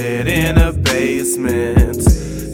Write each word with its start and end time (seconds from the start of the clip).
in 0.00 0.58
a 0.58 0.72
basement. 0.72 2.08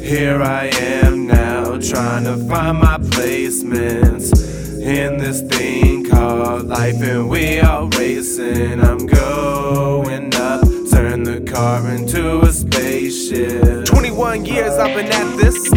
Here 0.05 0.43
I 0.43 0.67
am 0.67 1.27
now, 1.27 1.79
trying 1.79 2.25
to 2.25 2.37
find 2.49 2.79
my 2.79 2.99
placements 2.99 4.33
in 4.81 5.19
this 5.19 5.43
thing 5.43 6.05
called 6.05 6.67
life, 6.67 7.01
and 7.03 7.29
we 7.29 7.61
all 7.61 7.89
racing. 7.89 8.81
I'm 8.81 9.07
going 9.07 10.35
up, 10.35 10.66
car 11.57 11.91
into 11.91 12.41
a 12.41 12.53
spaceship. 12.53 13.87
21 13.87 14.45
years 14.45 14.75
I've 14.75 14.95
been 14.95 15.07
at 15.07 15.37
this. 15.39 15.71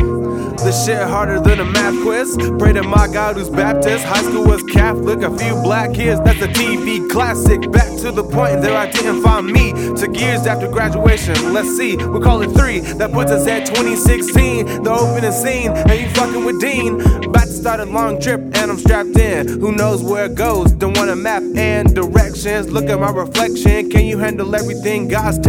This 0.61 0.85
shit 0.85 1.01
harder 1.07 1.39
than 1.39 1.61
a 1.61 1.65
math 1.65 2.03
quiz. 2.03 2.35
Pray 2.59 2.73
to 2.73 2.83
my 2.83 3.07
God 3.07 3.37
who's 3.37 3.49
Baptist. 3.49 4.03
High 4.03 4.23
school 4.23 4.45
was 4.45 4.61
Catholic, 4.63 5.21
a 5.21 5.35
few 5.37 5.53
black 5.63 5.93
kids. 5.93 6.19
That's 6.19 6.41
a 6.41 6.49
TV 6.49 7.09
classic. 7.09 7.71
Back 7.71 7.97
to 7.99 8.11
the 8.11 8.23
point 8.23 8.61
there 8.61 8.75
I 8.75 8.91
didn't 8.91 9.23
find 9.23 9.47
me. 9.47 9.71
Took 9.95 10.19
years 10.19 10.45
after 10.45 10.67
graduation. 10.67 11.53
Let's 11.53 11.77
see, 11.77 11.95
we 11.95 12.19
call 12.19 12.41
it 12.41 12.51
three. 12.51 12.79
That 12.99 13.13
puts 13.13 13.31
us 13.31 13.47
at 13.47 13.67
2016. 13.67 14.83
The 14.83 14.91
opening 14.91 15.31
scene, 15.31 15.71
and 15.71 15.99
you 16.01 16.09
fucking 16.09 16.43
with 16.43 16.59
Dean. 16.59 16.99
About 17.23 17.45
to 17.45 17.53
start 17.53 17.79
a 17.79 17.85
long 17.85 18.19
trip, 18.19 18.41
and 18.41 18.69
I'm 18.71 18.77
strapped 18.77 19.17
in. 19.17 19.47
Who 19.47 19.71
knows 19.71 20.03
where 20.03 20.25
it 20.25 20.35
goes? 20.35 20.73
Don't 20.73 20.97
want 20.97 21.09
a 21.09 21.15
map 21.15 21.43
and 21.55 21.95
directions. 21.95 22.69
Look 22.69 22.89
at 22.89 22.99
my 22.99 23.11
reflection. 23.11 23.89
Can 23.89 24.05
you 24.05 24.17
handle 24.17 24.53
everything 24.53 25.07
God's 25.07 25.39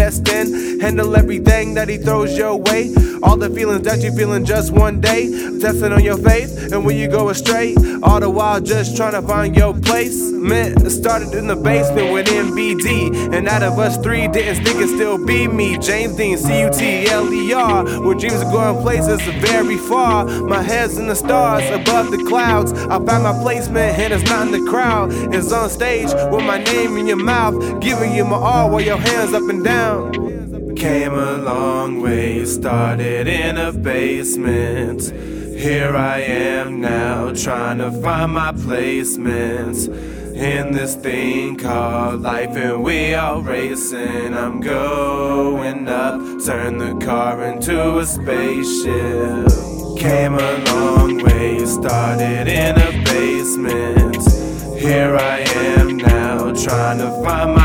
Handle 0.81 1.15
everything 1.15 1.75
that 1.75 1.89
He 1.89 1.99
throws 1.99 2.37
your 2.37 2.57
way. 2.57 2.95
All 3.23 3.37
the 3.37 3.51
feelings 3.51 3.83
that 3.83 4.01
you 4.03 4.13
feeling 4.13 4.45
just 4.45 4.73
one 4.73 5.01
day. 5.01 5.29
Testing 5.61 5.93
on 5.93 6.03
your 6.03 6.17
faith, 6.17 6.73
and 6.73 6.87
when 6.87 6.97
you 6.97 7.07
go 7.07 7.29
astray, 7.29 7.75
all 8.03 8.19
the 8.19 8.31
while 8.31 8.61
just 8.61 8.97
trying 8.97 9.13
to 9.13 9.21
find 9.21 9.55
your 9.55 9.75
place. 9.75 10.19
Man, 10.33 10.89
started 10.89 11.35
in 11.35 11.47
the 11.47 11.57
basement 11.57 12.15
with 12.15 12.27
MBD, 12.29 13.35
and 13.35 13.47
out 13.47 13.63
of 13.63 13.79
us 13.79 13.99
three, 13.99 14.27
didn't 14.29 14.65
think 14.65 14.79
it'd 14.79 14.89
still 14.89 15.23
be 15.23 15.47
me. 15.47 15.77
James 15.77 16.17
Dean, 16.17 16.39
C 16.39 16.61
U 16.61 16.71
T 16.71 17.07
L 17.09 17.31
E 17.31 17.53
R, 17.53 17.85
where 18.01 18.15
dreams 18.15 18.43
are 18.43 18.51
going 18.51 18.83
places 18.83 19.21
very 19.21 19.77
far. 19.77 20.25
My 20.25 20.63
head's 20.63 20.97
in 20.97 21.07
the 21.07 21.15
stars, 21.15 21.69
above 21.71 22.11
the 22.11 22.25
clouds. 22.25 22.73
I 22.73 23.05
found 23.05 23.25
my 23.25 23.39
placement, 23.43 23.99
and 23.99 24.15
it's 24.15 24.25
not 24.31 24.47
in 24.47 24.65
the 24.65 24.71
crowd. 24.71 25.11
It's 25.35 25.53
on 25.53 25.69
stage 25.69 26.09
with 26.33 26.45
my 26.47 26.57
name 26.57 26.97
in 26.97 27.07
your 27.07 27.23
mouth, 27.23 27.81
giving 27.83 28.15
you 28.15 28.25
my 28.25 28.37
all 28.37 28.71
while 28.71 28.81
your 28.81 28.97
hands 28.97 29.35
up 29.35 29.43
and 29.43 29.63
down. 29.63 30.10
Came 30.13 31.15
a 31.15 31.39
long 31.39 32.01
way, 32.01 32.45
started 32.45 33.29
in 33.29 33.57
a 33.57 33.73
basement. 33.73 35.03
Here 35.57 35.95
I 35.95 36.21
am 36.21 36.81
now, 36.81 37.33
trying 37.33 37.79
to 37.79 37.93
find 38.03 38.33
my 38.33 38.51
placements 38.53 39.89
in 40.35 40.73
this 40.73 40.97
thing 40.97 41.57
called 41.57 42.23
life, 42.23 42.57
and 42.57 42.83
we 42.83 43.15
all 43.15 43.43
racing. 43.43 44.35
I'm 44.35 44.61
going 44.61 45.87
up, 45.87 46.21
turn 46.45 46.79
the 46.79 46.99
car 47.05 47.45
into 47.45 47.99
a 47.99 48.05
spaceship. 48.07 49.49
Came 49.99 50.35
a 50.35 50.59
long 50.73 51.23
way, 51.23 51.65
started 51.67 52.49
in 52.49 52.77
a 52.79 53.05
basement. 53.05 54.17
Here 54.81 55.15
I 55.15 55.41
am 55.41 55.99
now, 55.99 56.53
trying 56.55 56.99
to 56.99 57.11
find 57.23 57.55
my 57.55 57.60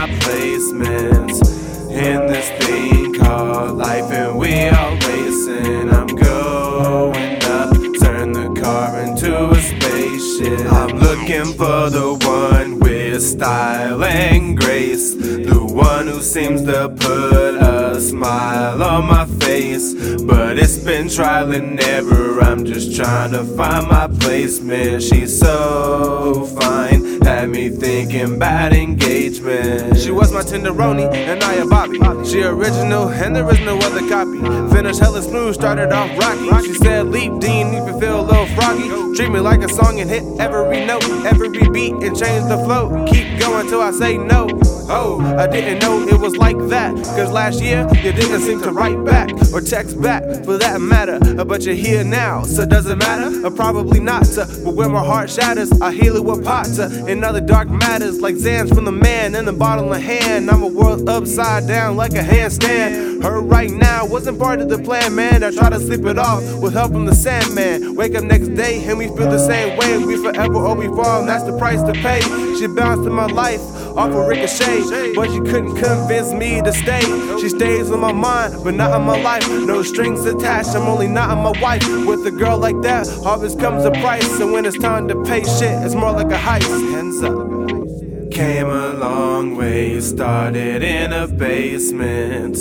a 9.35 9.56
spaceship. 9.56 10.72
I'm 10.72 10.97
looking 11.00 11.46
for 11.53 11.90
the 11.90 12.18
one 12.25 12.79
with 12.79 13.22
style 13.22 14.03
and 14.03 14.57
grace, 14.57 15.13
the 15.13 15.59
one 15.72 16.07
who 16.07 16.22
seems 16.22 16.63
to 16.63 16.90
put 16.90 17.56
a 17.56 18.00
smile 18.00 18.81
on 18.81 19.06
my 19.06 19.25
face. 19.46 19.94
But 20.23 20.57
it's 20.57 20.78
been 20.78 21.09
trial 21.09 21.51
and 21.51 21.79
error. 21.79 22.41
I'm 22.41 22.66
just 22.66 22.96
trying 22.96 23.31
to 23.31 23.44
find 23.44 23.88
my 23.88 24.07
placement. 24.19 25.03
She's 25.03 25.38
so 25.40 26.46
fine, 26.59 27.22
had 27.22 27.50
me 27.50 27.69
thinking 27.69 28.35
about 28.35 28.73
engagement. 28.73 29.97
She 29.97 30.12
was 30.12 30.31
my 30.31 30.41
tenderoni, 30.41 31.13
and 31.13 31.44
I 31.44 31.56
a 31.56 31.66
Bobby. 31.66 32.00
She 32.25 32.41
original, 32.44 33.09
and 33.09 33.35
there 33.35 33.50
is 33.52 33.59
no 33.62 33.78
other 33.79 34.07
copy. 34.09 34.40
Finished 34.73 35.00
hella 35.00 35.22
smooth, 35.22 35.56
started 35.56 35.91
off 35.91 36.09
rocky. 36.17 36.67
She 36.67 36.73
said, 36.75 37.07
Leap, 37.07 37.40
Dean, 37.40 37.73
you 37.73 37.84
can 37.85 38.00
feel 38.00 38.22
a 38.22 38.25
little 38.25 38.46
froggy. 38.56 38.88
Treat 39.25 39.34
me 39.34 39.40
like 39.40 39.63
a 39.63 39.69
song 39.69 40.00
and 40.00 40.08
hit 40.08 40.24
every 40.40 40.86
note, 40.86 41.03
every 41.25 41.50
beat, 41.50 41.94
and 41.94 42.16
change 42.16 42.47
the 42.47 42.62
flow. 42.63 43.08
Keep 43.08 43.40
going 43.40 43.68
till 43.68 43.81
I 43.81 43.90
say 43.90 44.19
no. 44.19 44.47
Oh, 44.88 45.19
I 45.19 45.47
didn't 45.47 45.80
know 45.80 46.08
it 46.08 46.19
was 46.19 46.38
like 46.38 46.59
that. 46.69 46.94
Cause 46.94 47.31
last 47.31 47.59
year, 47.59 47.88
you 48.03 48.12
didn't 48.12 48.41
seem 48.41 48.62
to 48.62 48.72
write 48.72 49.03
back 49.03 49.31
or 49.52 49.62
text 49.62 50.00
back 50.00 50.24
for 50.46 50.59
that 50.59 50.80
matter. 50.80 51.18
But 51.44 51.64
you're 51.64 51.74
here 51.74 52.03
now, 52.03 52.44
so 52.44 52.68
does 52.68 52.85
it 52.85 52.97
matter? 52.97 53.47
Or 53.47 53.50
probably 53.50 54.00
not. 54.00 54.25
Uh, 54.38 54.46
but 54.64 54.75
when 54.75 54.91
my 54.91 55.03
heart 55.03 55.31
shatters, 55.31 55.72
I 55.81 55.91
heal 55.91 56.16
it 56.16 56.24
with 56.24 56.46
potter 56.46 56.84
uh, 56.84 57.06
and 57.08 57.25
other 57.25 57.41
dark 57.41 57.68
matters 57.68 58.22
like 58.22 58.35
Zans 58.35 58.74
from 58.75 58.85
the 58.85 58.91
man 58.91 59.34
in 59.34 59.46
the 59.46 59.53
bottle 59.53 59.91
of 59.91 60.02
hand. 60.02 60.52
I'm 60.52 60.62
a 60.62 60.68
world 60.68 61.09
upside 61.09 61.68
down 61.68 61.96
like 61.96 62.14
a 62.14 62.22
handstand. 62.22 63.24
Her 63.24 63.41
right 63.41 63.72
now 63.72 64.06
wasn't 64.06 64.38
part 64.38 64.59
of 64.59 64.69
the 64.69 64.78
plan, 64.78 65.16
man. 65.16 65.44
I 65.44 65.50
try 65.50 65.72
to 65.72 65.80
sleep 65.80 66.06
it 66.06 66.19
off 66.19 66.44
with 66.62 66.74
help 66.74 66.91
from 66.91 67.06
the 67.06 67.16
Sandman. 67.16 67.96
Wake 67.96 68.14
up 68.14 68.24
next 68.24 68.50
day 68.50 68.84
and 68.85 69.00
we 69.00 69.08
feel 69.16 69.30
the 69.30 69.40
same 69.40 69.78
way. 69.78 69.98
We 69.98 70.18
forever 70.18 70.56
or 70.56 70.76
we 70.76 70.88
fall, 70.88 71.26
that's 71.26 71.44
the 71.44 71.58
price 71.58 71.81
to 71.84 71.94
pay. 71.94 72.22
She 72.59 72.68
bounced 72.68 73.08
in 73.08 73.14
my 73.14 73.28
life 73.28 73.62
off 73.98 74.12
a 74.12 74.28
ricochet, 74.28 75.14
but 75.16 75.31
she 75.31 75.40
couldn't 75.40 75.76
convince 75.76 76.34
me 76.34 76.62
to 76.62 76.74
stay. 76.74 77.02
She 77.40 77.50
stays 77.50 77.90
in 77.90 78.00
my 78.00 78.12
mind, 78.12 78.64
but 78.64 78.74
not 78.74 79.00
in 79.00 79.06
my 79.06 79.22
life. 79.22 79.48
No 79.50 79.84
strings 79.84 80.26
attached, 80.26 80.76
I'm 80.76 80.88
only 80.88 81.08
not 81.08 81.38
in 81.38 81.44
my 81.44 81.59
wife. 81.62 81.84
With 82.06 82.26
a 82.28 82.31
girl 82.31 82.58
like 82.58 82.81
that, 82.81 83.08
always 83.26 83.56
comes 83.56 83.86
a 83.86 83.92
price, 83.92 84.40
and 84.40 84.52
when 84.52 84.66
it's 84.66 84.78
time 84.78 85.08
to 85.08 85.24
pay 85.24 85.44
shit, 85.44 85.84
it's 85.84 85.96
more 85.96 86.12
like 86.12 86.32
a 86.32 86.38
heist. 86.38 86.92
Hands 86.92 87.24
up. 87.24 88.32
Came 88.32 88.68
a 88.68 88.94
long 88.94 89.56
way, 89.56 90.00
started 90.02 90.84
in 90.84 91.14
a 91.14 91.28
basement. 91.28 92.58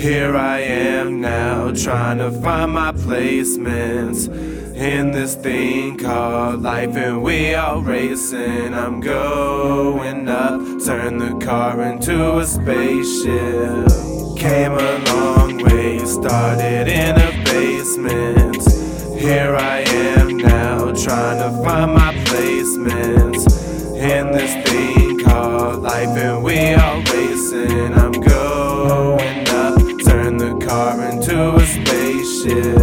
Here 0.00 0.34
I 0.34 0.60
am 0.60 1.20
now, 1.20 1.72
trying 1.72 2.18
to 2.18 2.30
find 2.30 2.72
my 2.72 2.92
placements 2.92 4.59
in 4.80 5.10
this 5.10 5.34
thing 5.34 5.98
called 5.98 6.62
life, 6.62 6.96
and 6.96 7.22
we 7.22 7.54
all 7.54 7.82
racing. 7.82 8.72
I'm 8.72 9.00
going 9.00 10.26
up, 10.26 10.60
turn 10.82 11.18
the 11.18 11.38
car 11.44 11.82
into 11.82 12.38
a 12.38 12.46
spaceship. 12.46 13.86
Came 14.38 14.72
a 14.72 14.98
long 15.12 15.58
way, 15.64 15.98
started 16.06 16.88
in 16.88 17.14
a 17.14 17.44
basement. 17.44 19.20
Here 19.20 19.54
I 19.54 19.80
am 19.80 20.38
now, 20.38 20.92
trying 20.94 21.38
to 21.40 21.62
find 21.62 21.92
my 21.92 22.14
placements 22.24 23.44
in 23.96 24.32
this 24.32 24.54
thing 24.66 25.18
called 25.18 25.82
life, 25.82 26.16
and 26.16 26.42
we 26.42 26.72
all 26.72 27.02
racing. 27.02 27.92
I'm 27.92 28.12
going 28.12 29.48
up, 29.48 29.78
turn 30.06 30.38
the 30.38 30.58
car 30.66 31.04
into 31.10 31.56
a 31.56 31.66
spaceship. 31.66 32.79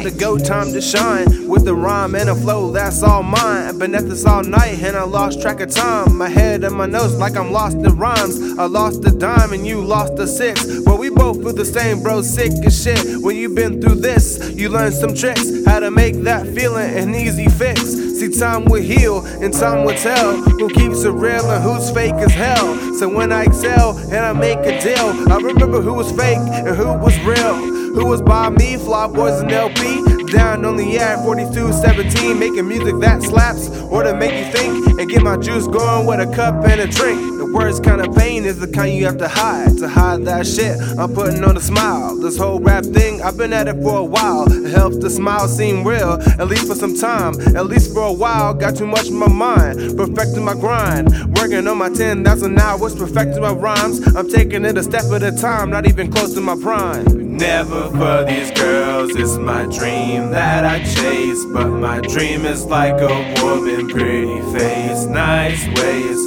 Time 0.00 0.10
to 0.10 0.18
go, 0.18 0.38
time 0.38 0.72
to 0.72 0.80
shine. 0.80 1.46
With 1.46 1.66
the 1.66 1.74
rhyme 1.74 2.14
and 2.14 2.30
a 2.30 2.34
flow, 2.34 2.72
that's 2.72 3.02
all 3.02 3.22
mine. 3.22 3.66
I've 3.66 3.78
been 3.78 3.94
at 3.94 4.08
this 4.08 4.24
all 4.24 4.42
night 4.42 4.82
and 4.82 4.96
I 4.96 5.02
lost 5.02 5.42
track 5.42 5.60
of 5.60 5.70
time. 5.70 6.16
My 6.16 6.30
head 6.30 6.64
and 6.64 6.74
my 6.74 6.86
nose 6.86 7.14
like 7.16 7.36
I'm 7.36 7.52
lost 7.52 7.76
in 7.76 7.98
rhymes. 7.98 8.58
I 8.58 8.64
lost 8.64 9.04
a 9.04 9.10
dime 9.10 9.52
and 9.52 9.66
you 9.66 9.82
lost 9.82 10.14
a 10.14 10.26
six. 10.26 10.80
But 10.86 10.98
we 10.98 11.10
both 11.10 11.42
feel 11.42 11.52
the 11.52 11.66
same, 11.66 12.02
bro. 12.02 12.22
Sick 12.22 12.50
as 12.64 12.82
shit. 12.82 13.20
When 13.20 13.36
you've 13.36 13.54
been 13.54 13.78
through 13.78 13.96
this, 13.96 14.50
you 14.54 14.70
learn 14.70 14.92
some 14.92 15.14
tricks. 15.14 15.66
How 15.66 15.80
to 15.80 15.90
make 15.90 16.14
that 16.22 16.46
feeling 16.46 16.96
an 16.96 17.14
easy 17.14 17.50
fix. 17.50 17.82
See, 17.82 18.30
time 18.30 18.64
will 18.64 18.80
heal 18.80 19.26
and 19.42 19.52
time 19.52 19.84
will 19.84 19.96
tell 19.96 20.34
who 20.34 20.70
keeps 20.70 21.04
it 21.04 21.10
real 21.10 21.44
and 21.50 21.62
who's 21.62 21.90
fake 21.90 22.14
as 22.14 22.32
hell. 22.32 22.74
So 22.94 23.06
when 23.06 23.32
I 23.32 23.42
excel 23.42 23.98
and 23.98 24.24
I 24.24 24.32
make 24.32 24.60
a 24.60 24.80
deal, 24.80 25.30
I 25.30 25.36
remember 25.36 25.82
who 25.82 25.92
was 25.92 26.10
fake 26.12 26.38
and 26.38 26.74
who 26.74 26.86
was 26.94 27.18
real. 27.20 27.79
Who 27.94 28.06
was 28.06 28.22
by 28.22 28.50
me, 28.50 28.76
Fly 28.76 29.08
Boys 29.08 29.40
and 29.40 29.50
LP. 29.50 30.20
Down 30.30 30.64
on 30.64 30.76
the 30.76 30.96
air, 30.96 31.18
42, 31.18 31.72
17, 31.72 32.38
making 32.38 32.68
music 32.68 32.94
that 33.00 33.20
slaps 33.20 33.68
or 33.90 34.04
to 34.04 34.14
make 34.14 34.32
you 34.32 34.52
think 34.52 35.00
and 35.00 35.10
get 35.10 35.22
my 35.22 35.36
juice 35.36 35.66
going 35.66 36.06
with 36.06 36.20
a 36.20 36.32
cup 36.36 36.64
and 36.66 36.80
a 36.80 36.86
drink. 36.86 37.18
The 37.38 37.50
worst 37.52 37.82
kind 37.82 38.00
of 38.00 38.14
pain 38.14 38.44
is 38.44 38.60
the 38.60 38.68
kind 38.68 38.94
you 38.94 39.06
have 39.06 39.18
to 39.18 39.26
hide. 39.26 39.76
To 39.78 39.88
hide 39.88 40.24
that 40.26 40.46
shit, 40.46 40.78
I'm 40.98 41.12
putting 41.12 41.42
on 41.42 41.56
a 41.56 41.60
smile. 41.60 42.14
This 42.16 42.38
whole 42.38 42.60
rap 42.60 42.84
thing, 42.84 43.20
I've 43.22 43.36
been 43.36 43.52
at 43.52 43.66
it 43.66 43.82
for 43.82 43.98
a 43.98 44.04
while. 44.04 44.46
It 44.52 44.70
helps 44.70 44.98
the 44.98 45.10
smile 45.10 45.48
seem 45.48 45.84
real, 45.84 46.12
at 46.38 46.46
least 46.46 46.68
for 46.68 46.76
some 46.76 46.94
time. 46.94 47.34
At 47.56 47.66
least 47.66 47.92
for 47.92 48.04
a 48.04 48.12
while, 48.12 48.54
got 48.54 48.76
too 48.76 48.86
much 48.86 49.08
in 49.08 49.16
my 49.16 49.28
mind. 49.28 49.96
Perfecting 49.96 50.44
my 50.44 50.54
grind, 50.54 51.08
working 51.36 51.66
on 51.66 51.78
my 51.78 51.88
10,000 51.88 52.58
hours, 52.58 52.94
perfecting 52.94 53.42
my 53.42 53.52
rhymes. 53.52 54.14
I'm 54.14 54.28
taking 54.28 54.64
it 54.64 54.78
a 54.78 54.82
step 54.84 55.06
at 55.06 55.24
a 55.24 55.32
time, 55.32 55.70
not 55.70 55.88
even 55.88 56.12
close 56.12 56.34
to 56.34 56.40
my 56.40 56.54
prime. 56.54 57.19
Never 57.40 57.88
for 57.88 58.24
these 58.24 58.50
girls, 58.50 59.16
it's 59.16 59.38
my 59.38 59.64
dream 59.64 60.30
that 60.30 60.66
I 60.66 60.80
chase. 60.84 61.46
But 61.46 61.68
my 61.68 62.02
dream 62.02 62.44
is 62.44 62.66
like 62.66 63.00
a 63.00 63.42
woman, 63.42 63.88
pretty 63.88 64.42
face, 64.52 65.06
nice 65.06 65.66
ways. 65.68 66.18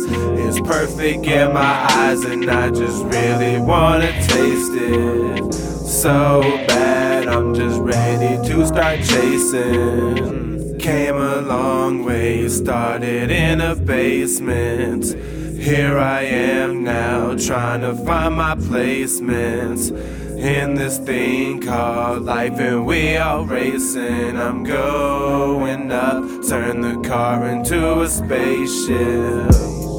It's 0.41 0.59
perfect 0.61 1.23
in 1.27 1.53
my 1.53 1.87
eyes, 1.91 2.25
and 2.25 2.49
I 2.49 2.71
just 2.71 3.03
really 3.03 3.59
wanna 3.59 4.11
taste 4.23 4.71
it. 4.73 5.53
so 5.53 6.41
bad, 6.67 7.27
I'm 7.27 7.53
just 7.53 7.79
ready 7.79 8.47
to 8.49 8.65
start 8.65 9.01
chasing. 9.03 10.79
Came 10.79 11.15
a 11.15 11.41
long 11.41 12.03
way, 12.03 12.47
started 12.49 13.29
in 13.29 13.61
a 13.61 13.75
basement. 13.75 15.05
Here 15.59 15.99
I 15.99 16.23
am 16.23 16.83
now, 16.83 17.35
trying 17.35 17.81
to 17.81 17.93
find 18.03 18.35
my 18.35 18.55
placements 18.55 19.91
in 20.43 20.73
this 20.73 20.97
thing 20.97 21.61
called 21.61 22.23
life, 22.23 22.59
and 22.59 22.85
we 22.85 23.15
all 23.15 23.45
racing. 23.45 24.35
I'm 24.35 24.63
going 24.63 25.89
up, 25.89 26.23
turn 26.49 26.81
the 26.81 26.99
car 27.07 27.47
into 27.47 28.01
a 28.01 28.07
spaceship. 28.09 29.49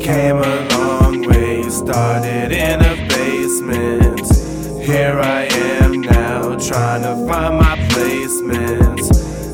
Came 0.02 0.36
a 0.36 0.68
long 0.76 1.26
way, 1.26 1.62
started 1.70 2.52
in 2.52 2.82
a 2.82 3.08
basement. 3.08 4.84
Here 4.84 5.18
I 5.18 5.44
am 5.44 6.02
now, 6.02 6.58
trying 6.58 7.02
to 7.04 7.26
find 7.26 7.56
my 7.56 7.76
placement 7.88 9.00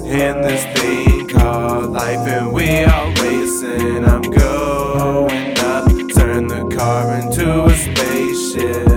in 0.07 0.43
this 0.43 0.65
thing 0.77 1.29
called 1.29 1.93
life, 1.93 2.27
and 2.27 2.53
we 2.53 2.83
all 2.83 3.13
racing. 3.13 4.05
I'm 4.05 4.23
going 4.23 5.57
up, 5.59 5.89
turn 6.17 6.49
the 6.49 6.69
car 6.77 7.15
into 7.15 7.67
a 7.67 7.75
spaceship. 7.77 8.90